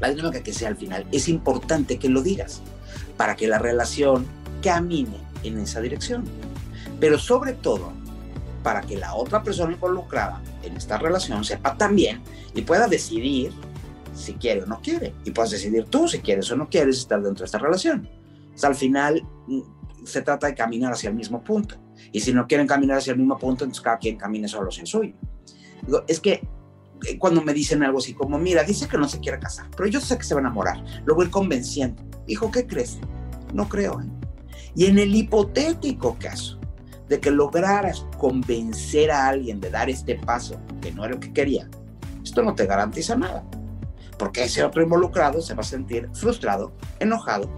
la 0.00 0.08
dinámica 0.08 0.42
que 0.42 0.52
sea 0.52 0.70
al 0.70 0.76
final, 0.76 1.06
es 1.12 1.28
importante 1.28 2.00
que 2.00 2.08
lo 2.08 2.20
digas 2.20 2.62
para 3.16 3.36
que 3.36 3.46
la 3.46 3.58
relación 3.58 4.26
camine 4.62 5.18
en 5.42 5.58
esa 5.58 5.80
dirección. 5.80 6.24
Pero 6.98 7.18
sobre 7.18 7.54
todo, 7.54 7.92
para 8.62 8.82
que 8.82 8.96
la 8.96 9.14
otra 9.14 9.42
persona 9.42 9.72
involucrada 9.72 10.42
en 10.62 10.76
esta 10.76 10.98
relación 10.98 11.44
sepa 11.44 11.76
también 11.76 12.20
y 12.54 12.62
pueda 12.62 12.86
decidir 12.88 13.52
si 14.14 14.34
quiere 14.34 14.62
o 14.62 14.66
no 14.66 14.80
quiere. 14.80 15.14
Y 15.24 15.30
puedas 15.30 15.50
decidir 15.50 15.84
tú 15.84 16.08
si 16.08 16.18
quieres 16.18 16.50
o 16.50 16.56
no 16.56 16.68
quieres 16.68 16.98
estar 16.98 17.22
dentro 17.22 17.42
de 17.42 17.46
esta 17.46 17.58
relación. 17.58 18.08
O 18.54 18.58
sea, 18.58 18.68
al 18.68 18.74
final 18.74 19.22
mm, 19.46 19.60
se 20.04 20.22
trata 20.22 20.46
de 20.46 20.54
caminar 20.54 20.92
hacia 20.92 21.08
el 21.08 21.16
mismo 21.16 21.42
punto. 21.42 21.76
Y 22.12 22.20
si 22.20 22.32
no 22.32 22.46
quieren 22.46 22.66
caminar 22.66 22.98
hacia 22.98 23.12
el 23.12 23.18
mismo 23.18 23.38
punto, 23.38 23.64
entonces 23.64 23.82
cada 23.82 23.98
quien 23.98 24.16
camine 24.16 24.48
solo 24.48 24.68
el 24.70 24.86
suyo. 24.86 25.14
es 26.06 26.20
que 26.20 26.46
eh, 27.06 27.18
cuando 27.18 27.42
me 27.42 27.54
dicen 27.54 27.82
algo 27.82 27.98
así 27.98 28.14
como, 28.14 28.38
mira, 28.38 28.62
dice 28.62 28.88
que 28.88 28.98
no 28.98 29.08
se 29.08 29.20
quiere 29.20 29.38
casar, 29.38 29.68
pero 29.76 29.88
yo 29.88 30.00
sé 30.00 30.18
que 30.18 30.24
se 30.24 30.34
va 30.34 30.40
a 30.40 30.42
enamorar, 30.42 30.84
lo 31.04 31.14
voy 31.14 31.28
convenciendo. 31.28 32.02
Hijo, 32.26 32.50
¿qué 32.50 32.66
crees? 32.66 32.98
No 33.54 33.68
creo. 33.68 34.00
¿eh? 34.00 34.19
Y 34.74 34.86
en 34.86 34.98
el 34.98 35.14
hipotético 35.14 36.16
caso 36.18 36.58
de 37.08 37.20
que 37.20 37.30
lograras 37.30 38.06
convencer 38.18 39.10
a 39.10 39.28
alguien 39.28 39.60
de 39.60 39.70
dar 39.70 39.90
este 39.90 40.14
paso 40.14 40.56
que 40.80 40.92
no 40.92 41.04
era 41.04 41.14
lo 41.14 41.20
que 41.20 41.32
quería, 41.32 41.68
esto 42.22 42.42
no 42.42 42.54
te 42.54 42.66
garantiza 42.66 43.16
nada. 43.16 43.44
Porque 44.18 44.44
ese 44.44 44.62
otro 44.62 44.82
involucrado 44.82 45.40
se 45.40 45.54
va 45.54 45.62
a 45.62 45.64
sentir 45.64 46.08
frustrado, 46.12 46.72
enojado, 46.98 47.50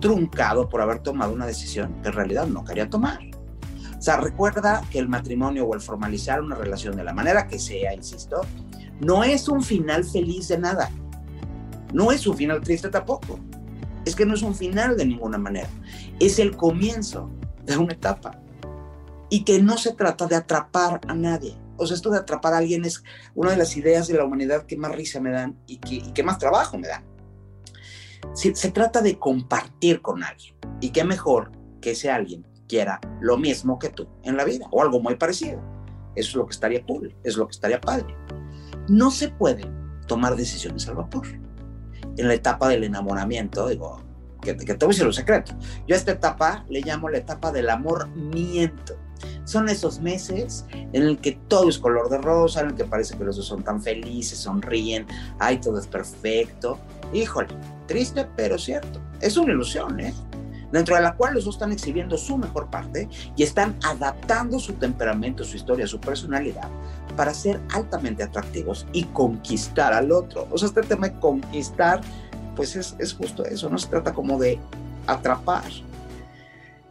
truncado 0.00 0.68
por 0.68 0.80
haber 0.80 1.00
tomado 1.00 1.32
una 1.32 1.46
decisión 1.46 1.94
que 2.02 2.08
en 2.08 2.14
realidad 2.14 2.46
no 2.46 2.64
quería 2.64 2.88
tomar. 2.88 3.18
O 3.98 4.02
sea, 4.02 4.16
recuerda 4.16 4.82
que 4.90 4.98
el 4.98 5.08
matrimonio 5.08 5.66
o 5.66 5.74
el 5.74 5.80
formalizar 5.80 6.40
una 6.40 6.56
relación 6.56 6.96
de 6.96 7.04
la 7.04 7.12
manera 7.12 7.46
que 7.46 7.58
sea, 7.58 7.94
insisto, 7.94 8.40
no 9.00 9.24
es 9.24 9.48
un 9.48 9.62
final 9.62 10.04
feliz 10.04 10.48
de 10.48 10.58
nada. 10.58 10.90
No 11.92 12.12
es 12.12 12.26
un 12.26 12.36
final 12.36 12.60
triste 12.60 12.88
tampoco. 12.88 13.38
Es 14.10 14.16
que 14.16 14.26
no 14.26 14.34
es 14.34 14.42
un 14.42 14.56
final 14.56 14.96
de 14.96 15.06
ninguna 15.06 15.38
manera. 15.38 15.68
Es 16.18 16.40
el 16.40 16.56
comienzo 16.56 17.30
de 17.64 17.76
una 17.76 17.92
etapa. 17.92 18.40
Y 19.28 19.44
que 19.44 19.62
no 19.62 19.78
se 19.78 19.92
trata 19.92 20.26
de 20.26 20.34
atrapar 20.34 21.00
a 21.06 21.14
nadie. 21.14 21.56
O 21.76 21.86
sea, 21.86 21.94
esto 21.94 22.10
de 22.10 22.18
atrapar 22.18 22.52
a 22.52 22.58
alguien 22.58 22.84
es 22.84 23.04
una 23.36 23.52
de 23.52 23.56
las 23.56 23.76
ideas 23.76 24.08
de 24.08 24.14
la 24.14 24.24
humanidad 24.24 24.66
que 24.66 24.76
más 24.76 24.92
risa 24.96 25.20
me 25.20 25.30
dan 25.30 25.56
y 25.68 25.78
que, 25.78 26.22
más 26.24 26.40
trabajo 26.40 26.76
me 26.76 26.88
dan. 26.88 27.04
Se, 28.34 28.52
se 28.56 28.72
trata 28.72 29.00
de 29.00 29.16
compartir 29.16 30.02
con 30.02 30.24
alguien. 30.24 30.56
Y 30.80 30.90
qué 30.90 31.04
mejor 31.04 31.52
que 31.80 31.92
ese 31.92 32.10
alguien 32.10 32.44
quiera 32.66 33.00
lo 33.20 33.36
mismo 33.36 33.78
que 33.78 33.90
tú 33.90 34.08
en 34.24 34.36
la 34.36 34.44
vida 34.44 34.66
o 34.72 34.82
algo 34.82 35.00
muy 35.00 35.14
parecido. 35.14 35.62
Eso 36.16 36.30
es 36.30 36.34
lo 36.34 36.46
que 36.46 36.52
estaría 36.52 36.84
cool, 36.84 37.14
es 37.22 37.36
lo 37.36 37.46
que 37.46 37.52
estaría 37.52 37.80
padre. 37.80 38.12
No 38.88 39.12
se 39.12 39.28
puede 39.28 39.70
tomar 40.08 40.34
decisiones 40.34 40.88
al 40.88 40.96
vapor. 40.96 41.28
En 42.20 42.28
la 42.28 42.34
etapa 42.34 42.68
del 42.68 42.84
enamoramiento, 42.84 43.66
digo, 43.68 44.02
que, 44.42 44.54
que 44.54 44.74
te 44.74 44.84
voy 44.84 44.92
a 44.92 44.94
decir 44.94 45.06
un 45.06 45.12
secreto. 45.14 45.52
Yo 45.86 45.94
a 45.94 45.98
esta 45.98 46.12
etapa 46.12 46.66
le 46.68 46.82
llamo 46.82 47.08
la 47.08 47.16
etapa 47.16 47.50
del 47.50 47.70
amor 47.70 48.08
miento. 48.10 48.94
Son 49.44 49.68
esos 49.70 50.00
meses 50.00 50.66
en 50.70 51.02
el 51.02 51.18
que 51.18 51.32
todo 51.48 51.68
es 51.68 51.78
color 51.78 52.10
de 52.10 52.18
rosa, 52.18 52.60
en 52.60 52.68
el 52.68 52.74
que 52.74 52.84
parece 52.84 53.16
que 53.16 53.24
los 53.24 53.36
dos 53.36 53.46
son 53.46 53.62
tan 53.62 53.82
felices, 53.82 54.38
sonríen, 54.38 55.06
ay, 55.38 55.58
todo 55.58 55.78
es 55.78 55.86
perfecto. 55.86 56.78
Híjole, 57.12 57.48
triste, 57.86 58.26
pero 58.36 58.58
cierto. 58.58 59.00
Es 59.20 59.38
una 59.38 59.52
ilusión, 59.52 59.98
¿eh? 59.98 60.12
dentro 60.72 60.94
de 60.94 61.02
la 61.02 61.16
cual 61.16 61.34
los 61.34 61.44
dos 61.44 61.56
están 61.56 61.72
exhibiendo 61.72 62.16
su 62.16 62.36
mejor 62.36 62.70
parte 62.70 63.08
y 63.36 63.42
están 63.42 63.76
adaptando 63.82 64.58
su 64.58 64.74
temperamento, 64.74 65.42
su 65.42 65.56
historia, 65.56 65.86
su 65.86 66.00
personalidad 66.00 66.68
para 67.10 67.34
ser 67.34 67.60
altamente 67.72 68.22
atractivos 68.22 68.86
y 68.92 69.04
conquistar 69.04 69.92
al 69.92 70.12
otro. 70.12 70.48
O 70.50 70.58
sea, 70.58 70.68
este 70.68 70.82
tema 70.82 71.08
de 71.08 71.18
conquistar, 71.18 72.00
pues 72.56 72.76
es, 72.76 72.94
es 72.98 73.12
justo 73.14 73.44
eso, 73.44 73.68
no 73.68 73.78
se 73.78 73.88
trata 73.88 74.12
como 74.12 74.38
de 74.38 74.58
atrapar. 75.06 75.64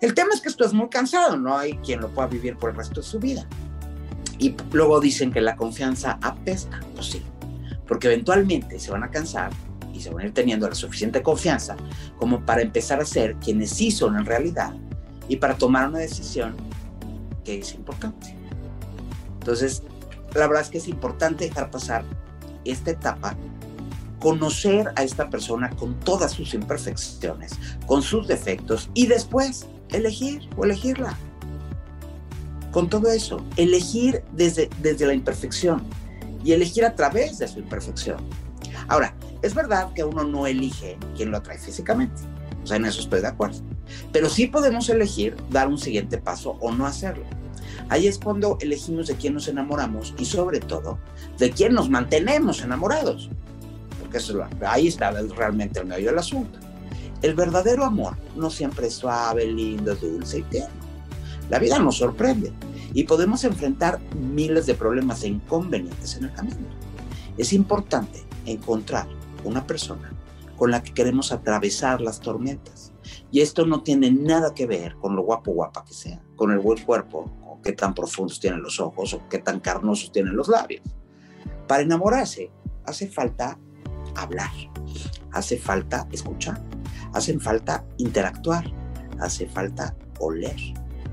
El 0.02 0.14
tema 0.14 0.30
es 0.34 0.42
que 0.42 0.50
esto 0.50 0.66
es 0.66 0.74
muy 0.74 0.90
cansado, 0.90 1.38
no 1.38 1.58
hay 1.58 1.74
quien 1.78 2.00
lo 2.00 2.10
pueda 2.10 2.28
vivir 2.28 2.56
por 2.56 2.70
el 2.70 2.78
resto 2.78 3.02
de 3.02 3.08
su 3.08 3.20
vida. 3.20 3.46
Y 4.38 4.56
luego 4.72 5.02
dicen 5.02 5.32
que 5.32 5.42
la 5.42 5.58
confianza 5.58 6.18
apesta, 6.22 6.80
pues 6.96 7.08
sí, 7.08 7.22
porque 7.86 8.08
eventualmente 8.08 8.80
se 8.80 8.92
van 8.92 9.04
a 9.04 9.12
cansar 9.12 9.52
y 9.94 10.00
se 10.00 10.10
van 10.10 10.24
a 10.24 10.26
ir 10.28 10.34
teniendo 10.34 10.70
la 10.70 10.76
suficiente 10.76 11.22
confianza 11.22 11.76
como 12.18 12.46
para 12.46 12.62
empezar 12.62 13.02
a 13.02 13.06
ser 13.06 13.36
quienes 13.36 13.72
sí 13.72 13.92
son 13.92 14.16
en 14.18 14.26
realidad 14.26 14.74
y 15.28 15.36
para 15.36 15.56
tomar 15.56 15.90
una 15.90 16.00
decisión 16.00 16.56
que 17.44 17.60
es 17.60 17.74
importante. 17.74 18.36
Entonces, 19.40 19.84
la 20.36 20.48
verdad 20.48 20.64
es 20.64 20.70
que 20.70 20.78
es 20.78 20.88
importante 20.88 21.46
dejar 21.46 21.72
pasar 21.72 22.04
esta 22.66 22.92
etapa, 22.92 23.36
conocer 24.20 24.92
a 24.96 25.04
esta 25.04 25.30
persona 25.30 25.70
con 25.72 26.00
todas 26.02 26.32
sus 26.32 26.54
imperfecciones, 26.54 27.54
con 27.86 28.02
sus 28.02 28.28
defectos 28.28 28.90
y 28.94 29.08
después 29.08 29.68
elegir 29.90 30.50
o 30.58 30.66
elegirla. 30.66 31.18
Con 32.72 32.90
todo 32.90 33.12
eso, 33.12 33.44
elegir 33.56 34.24
desde, 34.34 34.70
desde 34.82 35.08
la 35.08 35.14
imperfección 35.14 35.84
y 36.44 36.52
elegir 36.52 36.86
a 36.86 36.96
través 36.96 37.40
de 37.40 37.48
su 37.48 37.60
imperfección. 37.60 38.18
Ahora, 38.88 39.16
es 39.42 39.56
verdad 39.56 39.94
que 39.94 40.04
uno 40.04 40.24
no 40.24 40.46
elige 40.46 40.98
quién 41.16 41.32
lo 41.32 41.38
atrae 41.38 41.58
físicamente, 41.58 42.22
o 42.64 42.68
sea, 42.68 42.78
en 42.78 42.86
eso 42.86 43.02
estoy 43.02 43.22
de 43.22 43.28
acuerdo, 43.28 43.60
pero 44.12 44.30
sí 44.30 44.48
podemos 44.48 44.90
elegir 44.90 45.36
dar 45.50 45.68
un 45.68 45.78
siguiente 45.78 46.18
paso 46.18 46.58
o 46.60 46.72
no 46.72 46.86
hacerlo. 46.86 47.26
Ahí 47.90 48.08
es 48.08 48.20
cuando 48.20 48.58
elegimos 48.62 49.08
de 49.08 49.16
quién 49.16 49.34
nos 49.34 49.48
enamoramos 49.48 50.14
y 50.18 50.26
sobre 50.26 50.60
todo 50.60 51.00
de 51.38 51.52
quién 51.52 51.74
nos 51.74 51.90
mantenemos 51.90 52.62
enamorados, 52.62 53.30
porque 54.00 54.18
eso, 54.18 54.42
ahí 54.66 54.88
está 54.88 55.12
realmente 55.12 55.80
el 55.80 55.88
medio 55.88 56.10
del 56.10 56.20
asunto. 56.20 56.60
El 57.22 57.34
verdadero 57.34 57.84
amor 57.84 58.16
no 58.36 58.50
siempre 58.50 58.88
es 58.88 58.94
suave, 58.94 59.46
lindo, 59.46 59.96
dulce 59.96 60.40
y 60.40 60.44
tierno. 60.44 60.80
La 61.50 61.60
vida 61.60 61.80
nos 61.80 61.98
sorprende 61.98 62.54
y 62.94 63.04
podemos 63.04 63.44
enfrentar 63.44 64.00
miles 64.16 64.68
de 64.68 64.76
problemas 64.76 65.24
e 65.24 65.30
inconvenientes 65.30 66.16
en 66.16 66.26
el 66.26 66.34
camino. 66.34 66.68
Es 67.38 67.54
importante 67.54 68.24
encontrar 68.46 69.08
una 69.44 69.66
persona 69.66 70.12
con 70.58 70.72
la 70.72 70.84
que 70.84 70.94
queremos 70.94 71.32
atravesar 71.32 72.02
las 72.02 72.20
tormentas. 72.20 72.92
Y 73.32 73.42
esto 73.42 73.66
no 73.66 73.82
tiene 73.82 74.12
nada 74.12 74.54
que 74.54 74.68
ver 74.68 74.96
con 74.96 75.16
lo 75.16 75.24
guapo 75.24 75.52
guapa 75.52 75.86
que 75.86 75.94
sea, 75.94 76.22
con 76.36 76.52
el 76.52 76.60
buen 76.60 76.84
cuerpo, 76.84 77.32
qué 77.64 77.74
tan 77.74 77.94
profundos 77.94 78.40
tienen 78.40 78.62
los 78.62 78.80
ojos, 78.80 79.14
o 79.14 79.28
qué 79.30 79.40
tan 79.40 79.60
carnosos 79.60 80.12
tienen 80.12 80.36
los 80.36 80.48
labios. 80.48 80.84
Para 81.68 81.84
enamorarse 81.84 82.52
hace 82.86 83.08
falta 83.08 83.60
hablar, 84.16 84.52
hace 85.32 85.58
falta 85.58 86.08
escuchar, 86.12 86.62
hace 87.14 87.38
falta 87.40 87.86
interactuar, 87.98 88.66
hace 89.20 89.48
falta 89.48 89.96
oler, 90.20 90.58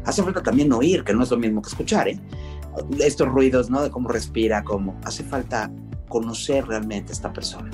hace 0.05 0.23
falta 0.23 0.43
también 0.43 0.73
oír, 0.73 1.05
que 1.05 1.13
no 1.13 1.23
es 1.23 1.31
lo 1.31 1.37
mismo 1.37 1.63
que 1.63 1.69
escuchar, 1.69 2.09
¿eh? 2.09 2.21
Estos 2.99 3.29
ruidos, 3.29 3.71
¿no? 3.71 3.83
De 3.83 3.91
cómo 3.91 4.09
respira, 4.09 4.63
cómo 4.63 4.99
hace 5.05 5.25
falta 5.25 5.71
conocer 6.09 6.67
realmente 6.67 7.13
a 7.13 7.15
esta 7.15 7.33
persona. 7.33 7.71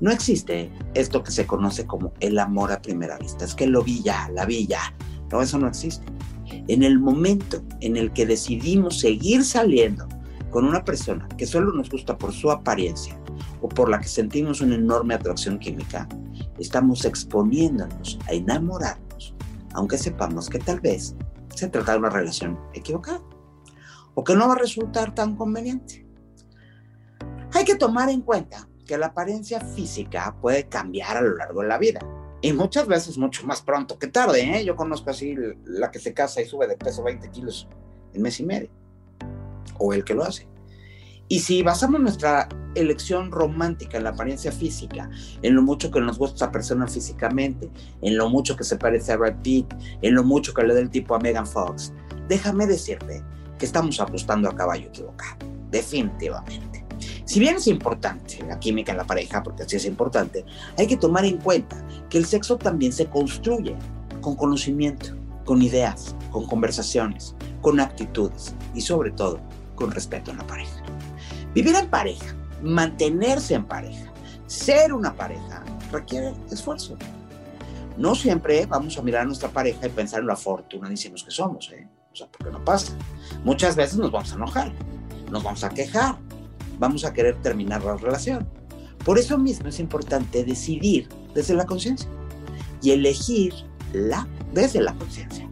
No 0.00 0.10
existe 0.10 0.70
esto 0.94 1.22
que 1.22 1.30
se 1.30 1.46
conoce 1.46 1.86
como 1.86 2.12
el 2.20 2.38
amor 2.38 2.72
a 2.72 2.82
primera 2.82 3.16
vista. 3.18 3.44
Es 3.44 3.54
que 3.54 3.66
lo 3.66 3.82
vi 3.82 4.02
ya, 4.02 4.28
la 4.34 4.44
vi 4.44 4.66
ya. 4.66 4.94
No, 5.30 5.40
eso 5.40 5.58
no 5.58 5.68
existe. 5.68 6.04
En 6.68 6.82
el 6.82 6.98
momento 6.98 7.62
en 7.80 7.96
el 7.96 8.12
que 8.12 8.26
decidimos 8.26 9.00
seguir 9.00 9.44
saliendo 9.44 10.08
con 10.50 10.64
una 10.64 10.84
persona 10.84 11.28
que 11.36 11.46
solo 11.46 11.72
nos 11.72 11.90
gusta 11.90 12.16
por 12.16 12.32
su 12.32 12.50
apariencia 12.50 13.20
o 13.60 13.68
por 13.68 13.88
la 13.90 14.00
que 14.00 14.08
sentimos 14.08 14.60
una 14.60 14.76
enorme 14.76 15.14
atracción 15.14 15.58
química, 15.58 16.08
estamos 16.58 17.04
exponiéndonos 17.04 18.18
a 18.28 18.32
enamorarnos, 18.32 19.34
aunque 19.74 19.98
sepamos 19.98 20.48
que 20.48 20.58
tal 20.58 20.80
vez 20.80 21.14
se 21.54 21.68
trata 21.68 21.92
de 21.92 21.98
una 21.98 22.10
relación 22.10 22.58
equivocada 22.72 23.20
o 24.14 24.24
que 24.24 24.34
no 24.34 24.48
va 24.48 24.54
a 24.54 24.58
resultar 24.58 25.14
tan 25.14 25.36
conveniente. 25.36 26.06
Hay 27.52 27.64
que 27.64 27.76
tomar 27.76 28.08
en 28.08 28.22
cuenta 28.22 28.68
que 28.86 28.98
la 28.98 29.06
apariencia 29.06 29.60
física 29.60 30.36
puede 30.40 30.68
cambiar 30.68 31.16
a 31.16 31.20
lo 31.20 31.36
largo 31.36 31.62
de 31.62 31.68
la 31.68 31.78
vida. 31.78 32.00
Y 32.44 32.52
muchas 32.52 32.86
veces 32.86 33.16
mucho 33.16 33.46
más 33.46 33.62
pronto 33.62 33.98
que 33.98 34.06
tarde. 34.06 34.42
¿eh? 34.42 34.66
Yo 34.66 34.76
conozco 34.76 35.08
así 35.08 35.34
la 35.64 35.90
que 35.90 35.98
se 35.98 36.12
casa 36.12 36.42
y 36.42 36.44
sube 36.44 36.66
de 36.66 36.76
peso 36.76 37.02
20 37.02 37.30
kilos 37.30 37.66
en 38.12 38.20
mes 38.20 38.38
y 38.38 38.44
medio. 38.44 38.68
O 39.78 39.94
el 39.94 40.04
que 40.04 40.12
lo 40.12 40.24
hace. 40.24 40.46
Y 41.26 41.38
si 41.38 41.62
basamos 41.62 42.02
nuestra 42.02 42.46
elección 42.74 43.32
romántica 43.32 43.96
en 43.96 44.04
la 44.04 44.10
apariencia 44.10 44.52
física, 44.52 45.08
en 45.40 45.54
lo 45.54 45.62
mucho 45.62 45.90
que 45.90 46.02
nos 46.02 46.18
gusta 46.18 46.36
esa 46.36 46.52
persona 46.52 46.86
físicamente, 46.86 47.70
en 48.02 48.18
lo 48.18 48.28
mucho 48.28 48.56
que 48.56 48.64
se 48.64 48.76
parece 48.76 49.12
a 49.12 49.16
Brad 49.16 49.40
Pitt, 49.42 49.72
en 50.02 50.14
lo 50.14 50.22
mucho 50.22 50.52
que 50.52 50.64
le 50.64 50.74
da 50.74 50.80
el 50.80 50.90
tipo 50.90 51.14
a 51.14 51.20
Megan 51.20 51.46
Fox, 51.46 51.94
déjame 52.28 52.66
decirte 52.66 53.24
que 53.58 53.64
estamos 53.64 53.98
apostando 54.00 54.50
a 54.50 54.54
caballo 54.54 54.88
equivocado. 54.88 55.38
Definitivamente. 55.70 56.83
Si 57.24 57.40
bien 57.40 57.56
es 57.56 57.66
importante 57.66 58.44
la 58.46 58.58
química 58.60 58.92
en 58.92 58.98
la 58.98 59.06
pareja, 59.06 59.42
porque 59.42 59.62
así 59.62 59.76
es 59.76 59.86
importante, 59.86 60.44
hay 60.76 60.86
que 60.86 60.96
tomar 60.96 61.24
en 61.24 61.38
cuenta 61.38 61.76
que 62.10 62.18
el 62.18 62.26
sexo 62.26 62.58
también 62.58 62.92
se 62.92 63.06
construye 63.06 63.76
con 64.20 64.36
conocimiento, 64.36 65.08
con 65.44 65.62
ideas, 65.62 66.14
con 66.30 66.46
conversaciones, 66.46 67.34
con 67.62 67.80
actitudes 67.80 68.54
y 68.74 68.82
sobre 68.82 69.10
todo 69.10 69.40
con 69.74 69.90
respeto 69.90 70.30
en 70.30 70.38
la 70.38 70.46
pareja. 70.46 70.82
Vivir 71.54 71.74
en 71.76 71.88
pareja, 71.88 72.34
mantenerse 72.62 73.54
en 73.54 73.64
pareja, 73.64 74.12
ser 74.46 74.92
una 74.92 75.14
pareja 75.14 75.64
requiere 75.90 76.34
esfuerzo. 76.50 76.96
No 77.96 78.14
siempre 78.14 78.66
vamos 78.66 78.98
a 78.98 79.02
mirar 79.02 79.22
a 79.22 79.24
nuestra 79.24 79.48
pareja 79.48 79.86
y 79.86 79.90
pensar 79.90 80.20
en 80.20 80.26
la 80.26 80.36
fortuna 80.36 80.88
diciendo 80.88 81.20
que 81.24 81.30
somos, 81.30 81.70
¿eh? 81.72 81.88
O 82.12 82.16
sea, 82.16 82.26
porque 82.28 82.52
no 82.52 82.64
pasa. 82.64 82.92
Muchas 83.44 83.76
veces 83.76 83.96
nos 83.98 84.10
vamos 84.10 84.32
a 84.32 84.34
enojar, 84.36 84.72
nos 85.30 85.42
vamos 85.42 85.64
a 85.64 85.70
quejar, 85.70 86.16
vamos 86.78 87.04
a 87.04 87.12
querer 87.12 87.40
terminar 87.42 87.84
la 87.84 87.96
relación. 87.96 88.48
Por 89.04 89.18
eso 89.18 89.38
mismo 89.38 89.68
es 89.68 89.80
importante 89.80 90.44
decidir 90.44 91.08
desde 91.34 91.54
la 91.54 91.66
conciencia 91.66 92.08
y 92.82 92.90
elegirla 92.92 94.26
desde 94.52 94.80
la 94.80 94.94
conciencia. 94.94 95.48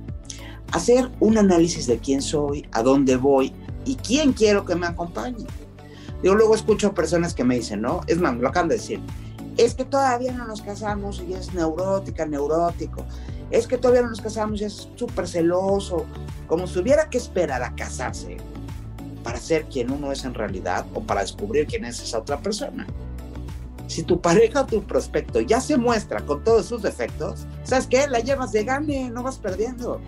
Hacer 0.73 1.11
un 1.21 1.37
análisis 1.37 1.87
de 1.87 1.99
quién 1.99 2.23
soy, 2.23 2.67
a 2.73 2.83
dónde 2.83 3.17
voy 3.17 3.53
y 3.85 3.97
quién 3.97 4.33
quiero 4.33 4.65
que 4.65 4.75
me 4.75 4.87
acompañe. 4.87 5.47
Yo 6.23 6.35
luego 6.35 6.55
escucho 6.55 6.95
personas 6.95 7.35
que 7.35 7.45
me 7.45 7.57
dicen, 7.57 7.83
¿no? 7.83 8.01
Es 8.07 8.19
más, 8.19 8.37
lo 8.37 8.49
acaban 8.49 8.69
de 8.69 8.77
decir, 8.77 9.01
es 9.57 9.75
que 9.75 9.85
todavía 9.85 10.33
no 10.33 10.47
nos 10.47 10.63
casamos 10.63 11.23
y 11.29 11.35
es 11.35 11.53
neurótica, 11.53 12.25
neurótico. 12.25 13.05
Es 13.51 13.67
que 13.67 13.77
todavía 13.77 14.03
no 14.03 14.11
nos 14.11 14.21
casamos 14.23 14.61
y 14.61 14.65
es 14.65 14.89
súper 14.97 15.29
celoso. 15.29 16.07
Como 16.47 16.67
si 16.67 16.79
hubiera 16.79 17.11
que 17.11 17.19
esperar 17.19 17.63
a 17.63 17.75
casarse 17.75 18.39
ser 19.43 19.67
quien 19.67 19.91
uno 19.91 20.13
es 20.13 20.25
en 20.25 20.35
realidad 20.35 20.87
o 20.95 21.03
para 21.03 21.21
descubrir 21.21 21.67
quién 21.67 21.85
es 21.85 22.01
esa 22.01 22.19
otra 22.19 22.41
persona. 22.41 22.87
Si 23.87 24.03
tu 24.03 24.21
pareja 24.21 24.63
o 24.63 24.67
tu 24.67 24.83
prospecto 24.85 25.41
ya 25.41 25.61
se 25.61 25.77
muestra 25.77 26.25
con 26.25 26.43
todos 26.45 26.67
sus 26.67 26.83
defectos, 26.83 27.47
¿sabes 27.65 27.87
qué? 27.87 28.07
La 28.07 28.21
llevas 28.21 28.53
de 28.53 28.65
gane, 28.65 29.11
no 29.11 29.23
vas 29.23 29.39
perdiendo. 29.39 30.01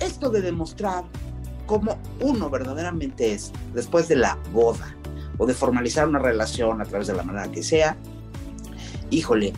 Esto 0.00 0.30
de 0.30 0.40
demostrar 0.40 1.04
cómo 1.66 1.98
uno 2.20 2.48
verdaderamente 2.48 3.32
es 3.32 3.50
después 3.74 4.06
de 4.08 4.16
la 4.16 4.38
boda 4.52 4.94
o 5.38 5.46
de 5.46 5.54
formalizar 5.54 6.06
una 6.06 6.18
relación 6.18 6.80
a 6.80 6.84
través 6.84 7.08
de 7.08 7.14
la 7.14 7.24
manera 7.24 7.50
que 7.50 7.62
sea, 7.62 7.96
híjole, 9.10 9.52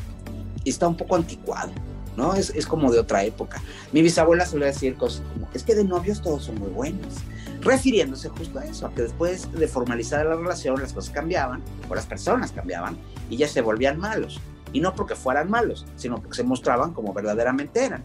está 0.64 0.88
un 0.88 0.96
poco 0.96 1.16
anticuado 1.16 1.72
¿no? 2.16 2.34
Es, 2.34 2.50
es 2.50 2.66
como 2.66 2.90
de 2.92 2.98
otra 2.98 3.24
época. 3.24 3.62
Mi 3.92 4.02
bisabuela 4.02 4.46
solía 4.46 4.66
decir 4.66 4.96
cosas 4.96 5.22
como, 5.32 5.48
es 5.54 5.62
que 5.62 5.74
de 5.74 5.84
novios 5.84 6.20
todos 6.20 6.44
son 6.44 6.58
muy 6.58 6.70
buenos, 6.70 7.14
refiriéndose 7.60 8.28
justo 8.28 8.58
a 8.58 8.64
eso, 8.64 8.86
a 8.86 8.94
que 8.94 9.02
después 9.02 9.50
de 9.52 9.68
formalizar 9.68 10.24
la 10.26 10.36
relación 10.36 10.80
las 10.80 10.92
cosas 10.92 11.12
cambiaban, 11.12 11.62
o 11.88 11.94
las 11.94 12.06
personas 12.06 12.52
cambiaban, 12.52 12.96
y 13.28 13.36
ya 13.36 13.48
se 13.48 13.60
volvían 13.60 13.98
malos. 13.98 14.40
Y 14.72 14.80
no 14.80 14.94
porque 14.94 15.16
fueran 15.16 15.50
malos, 15.50 15.86
sino 15.96 16.16
porque 16.16 16.36
se 16.36 16.44
mostraban 16.44 16.92
como 16.92 17.12
verdaderamente 17.12 17.84
eran. 17.84 18.04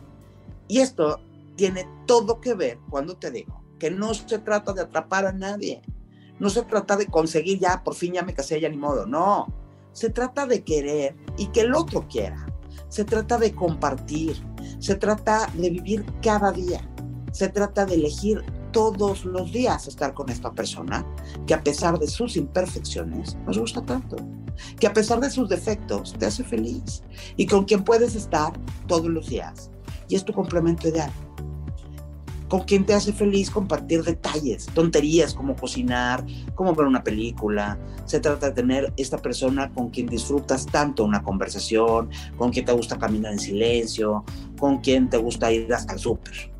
Y 0.67 0.79
esto 0.79 1.19
tiene 1.55 1.87
todo 2.05 2.41
que 2.41 2.53
ver 2.53 2.79
cuando 2.89 3.15
te 3.15 3.31
digo 3.31 3.63
que 3.79 3.91
no 3.91 4.13
se 4.13 4.39
trata 4.39 4.73
de 4.73 4.81
atrapar 4.81 5.25
a 5.25 5.33
nadie, 5.33 5.81
no 6.39 6.49
se 6.49 6.63
trata 6.63 6.97
de 6.97 7.07
conseguir 7.07 7.59
ya, 7.59 7.83
por 7.83 7.95
fin 7.95 8.13
ya 8.13 8.23
me 8.23 8.33
casé, 8.33 8.59
ya 8.59 8.69
ni 8.69 8.77
modo, 8.77 9.05
no. 9.05 9.47
Se 9.93 10.09
trata 10.09 10.45
de 10.45 10.63
querer 10.63 11.15
y 11.37 11.47
que 11.47 11.61
el 11.61 11.73
otro 11.73 12.05
quiera. 12.07 12.45
Se 12.89 13.05
trata 13.05 13.37
de 13.37 13.53
compartir. 13.53 14.35
Se 14.79 14.95
trata 14.95 15.49
de 15.53 15.69
vivir 15.69 16.05
cada 16.21 16.51
día. 16.51 16.81
Se 17.31 17.47
trata 17.47 17.85
de 17.85 17.95
elegir 17.95 18.43
todos 18.75 19.23
los 19.23 19.53
días 19.53 19.87
estar 19.87 20.13
con 20.13 20.29
esta 20.29 20.51
persona 20.51 21.05
que 21.47 21.53
a 21.53 21.63
pesar 21.63 21.97
de 21.97 22.09
sus 22.09 22.35
imperfecciones 22.35 23.37
nos 23.45 23.57
gusta 23.57 23.81
tanto, 23.81 24.17
que 24.77 24.85
a 24.85 24.91
pesar 24.91 25.21
de 25.21 25.29
sus 25.29 25.47
defectos 25.47 26.13
te 26.19 26.25
hace 26.25 26.43
feliz 26.43 27.01
y 27.37 27.45
con 27.45 27.63
quien 27.63 27.85
puedes 27.85 28.15
estar 28.15 28.51
todos 28.85 29.05
los 29.05 29.29
días 29.29 29.71
y 30.09 30.15
es 30.15 30.25
tu 30.25 30.33
complemento 30.33 30.89
ideal 30.89 31.09
con 32.49 32.63
quien 32.63 32.85
te 32.85 32.93
hace 32.93 33.13
feliz 33.13 33.49
compartir 33.49 34.03
detalles, 34.03 34.65
tonterías 34.65 35.33
como 35.33 35.55
cocinar, 35.55 36.25
como 36.53 36.75
ver 36.75 36.85
una 36.85 37.01
película. 37.01 37.79
Se 38.05 38.19
trata 38.19 38.47
de 38.47 38.55
tener 38.55 38.93
esta 38.97 39.17
persona 39.17 39.71
con 39.73 39.89
quien 39.89 40.05
disfrutas 40.07 40.65
tanto 40.65 41.05
una 41.05 41.23
conversación, 41.23 42.09
con 42.37 42.51
quien 42.51 42.65
te 42.65 42.73
gusta 42.73 42.99
caminar 42.99 43.31
en 43.31 43.39
silencio, 43.39 44.25
con 44.59 44.79
quien 44.79 45.09
te 45.09 45.17
gusta 45.17 45.51
ir 45.51 45.73
hasta 45.73 45.93
el 45.93 45.99
súper. 45.99 46.51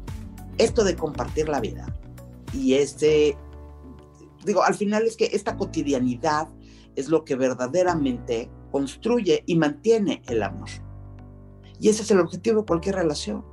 Esto 0.57 0.83
de 0.83 0.95
compartir 0.95 1.49
la 1.49 1.59
vida 1.59 1.85
y 2.55 2.75
este, 2.75 3.37
digo, 4.45 4.63
al 4.63 4.75
final 4.75 5.05
es 5.05 5.15
que 5.17 5.25
esta 5.25 5.57
cotidianidad 5.57 6.47
es 6.95 7.09
lo 7.09 7.25
que 7.25 7.35
verdaderamente 7.35 8.49
construye 8.71 9.43
y 9.45 9.55
mantiene 9.55 10.21
el 10.27 10.43
amor. 10.43 10.69
Y 11.79 11.89
ese 11.89 12.03
es 12.03 12.11
el 12.11 12.19
objetivo 12.19 12.61
de 12.61 12.65
cualquier 12.65 12.95
relación 12.95 13.43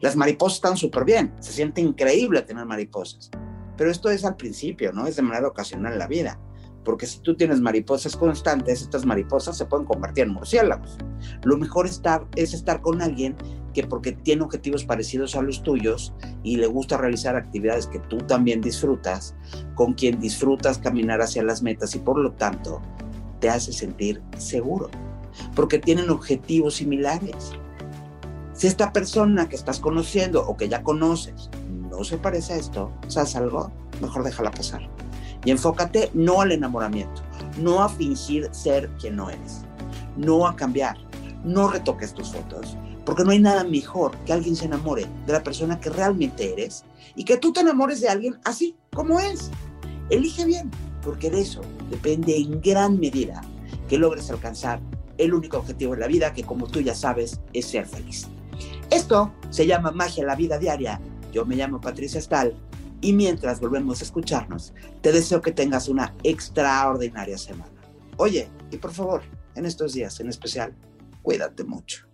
las 0.00 0.16
mariposas 0.16 0.56
están 0.56 0.76
súper 0.76 1.04
bien, 1.04 1.34
se 1.40 1.52
siente 1.52 1.80
increíble 1.80 2.42
tener 2.42 2.66
mariposas, 2.66 3.30
pero 3.76 3.90
esto 3.90 4.10
es 4.10 4.24
al 4.24 4.36
principio, 4.36 4.92
¿no? 4.92 5.06
Es 5.06 5.16
de 5.16 5.22
manera 5.22 5.48
ocasional 5.48 5.92
en 5.92 5.98
la 5.98 6.06
vida, 6.06 6.40
porque 6.84 7.06
si 7.06 7.18
tú 7.20 7.36
tienes 7.36 7.60
mariposas 7.60 8.16
constantes, 8.16 8.82
estas 8.82 9.04
mariposas 9.04 9.56
se 9.56 9.66
pueden 9.66 9.86
convertir 9.86 10.24
en 10.24 10.32
murciélagos. 10.32 10.96
Lo 11.44 11.56
mejor 11.56 11.86
estar, 11.86 12.26
es 12.36 12.54
estar 12.54 12.80
con 12.80 13.02
alguien 13.02 13.36
que 13.74 13.86
porque 13.86 14.12
tiene 14.12 14.42
objetivos 14.42 14.84
parecidos 14.84 15.36
a 15.36 15.42
los 15.42 15.62
tuyos 15.62 16.12
y 16.42 16.56
le 16.56 16.66
gusta 16.66 16.96
realizar 16.96 17.36
actividades 17.36 17.86
que 17.86 18.00
tú 18.00 18.18
también 18.18 18.60
disfrutas, 18.60 19.34
con 19.74 19.94
quien 19.94 20.20
disfrutas 20.20 20.78
caminar 20.78 21.20
hacia 21.20 21.42
las 21.42 21.62
metas 21.62 21.94
y 21.94 21.98
por 21.98 22.18
lo 22.18 22.32
tanto 22.32 22.80
te 23.40 23.48
hace 23.48 23.72
sentir 23.72 24.22
seguro, 24.38 24.90
porque 25.54 25.78
tienen 25.78 26.10
objetivos 26.10 26.74
similares. 26.76 27.52
Si 28.52 28.66
esta 28.66 28.92
persona 28.92 29.48
que 29.48 29.56
estás 29.56 29.80
conociendo 29.80 30.46
o 30.46 30.56
que 30.56 30.68
ya 30.68 30.82
conoces 30.82 31.48
no 31.90 32.04
se 32.04 32.18
parece 32.18 32.54
a 32.54 32.56
esto, 32.56 32.92
¿sabes 33.08 33.36
algo? 33.36 33.70
Mejor 34.00 34.24
déjala 34.24 34.50
pasar. 34.50 34.88
Y 35.44 35.50
enfócate 35.50 36.10
no 36.14 36.40
al 36.40 36.52
enamoramiento, 36.52 37.22
no 37.58 37.82
a 37.82 37.88
fingir 37.88 38.48
ser 38.52 38.90
quien 39.00 39.16
no 39.16 39.30
eres, 39.30 39.62
no 40.16 40.46
a 40.46 40.54
cambiar, 40.54 40.96
no 41.44 41.68
retoques 41.68 42.12
tus 42.12 42.32
fotos, 42.32 42.76
porque 43.06 43.24
no 43.24 43.30
hay 43.30 43.38
nada 43.38 43.64
mejor 43.64 44.16
que 44.26 44.32
alguien 44.32 44.54
se 44.54 44.66
enamore 44.66 45.06
de 45.26 45.32
la 45.32 45.42
persona 45.42 45.80
que 45.80 45.90
realmente 45.90 46.52
eres 46.52 46.84
y 47.14 47.24
que 47.24 47.38
tú 47.38 47.52
te 47.52 47.60
enamores 47.60 48.00
de 48.00 48.08
alguien 48.08 48.38
así 48.44 48.76
como 48.94 49.18
es. 49.18 49.50
Elige 50.10 50.44
bien, 50.44 50.70
porque 51.02 51.30
de 51.30 51.40
eso 51.40 51.62
depende 51.88 52.36
en 52.36 52.60
gran 52.60 52.98
medida 52.98 53.40
que 53.88 53.98
logres 53.98 54.30
alcanzar 54.30 54.80
el 55.18 55.34
único 55.34 55.58
objetivo 55.58 55.94
en 55.94 56.00
la 56.00 56.06
vida 56.06 56.32
que 56.32 56.44
como 56.44 56.66
tú 56.66 56.80
ya 56.80 56.94
sabes 56.94 57.40
es 57.52 57.66
ser 57.66 57.86
feliz. 57.86 58.28
Esto 58.90 59.32
se 59.50 59.66
llama 59.66 59.92
Magia 59.92 60.22
en 60.22 60.26
la 60.26 60.36
Vida 60.36 60.58
Diaria. 60.58 61.00
Yo 61.32 61.46
me 61.46 61.56
llamo 61.56 61.80
Patricia 61.80 62.20
Stahl 62.20 62.54
y 63.00 63.12
mientras 63.12 63.60
volvemos 63.60 64.00
a 64.00 64.04
escucharnos, 64.04 64.72
te 65.00 65.12
deseo 65.12 65.40
que 65.40 65.52
tengas 65.52 65.88
una 65.88 66.14
extraordinaria 66.22 67.38
semana. 67.38 67.72
Oye, 68.16 68.48
y 68.70 68.76
por 68.76 68.92
favor, 68.92 69.22
en 69.54 69.66
estos 69.66 69.94
días 69.94 70.20
en 70.20 70.28
especial, 70.28 70.74
cuídate 71.22 71.64
mucho. 71.64 72.09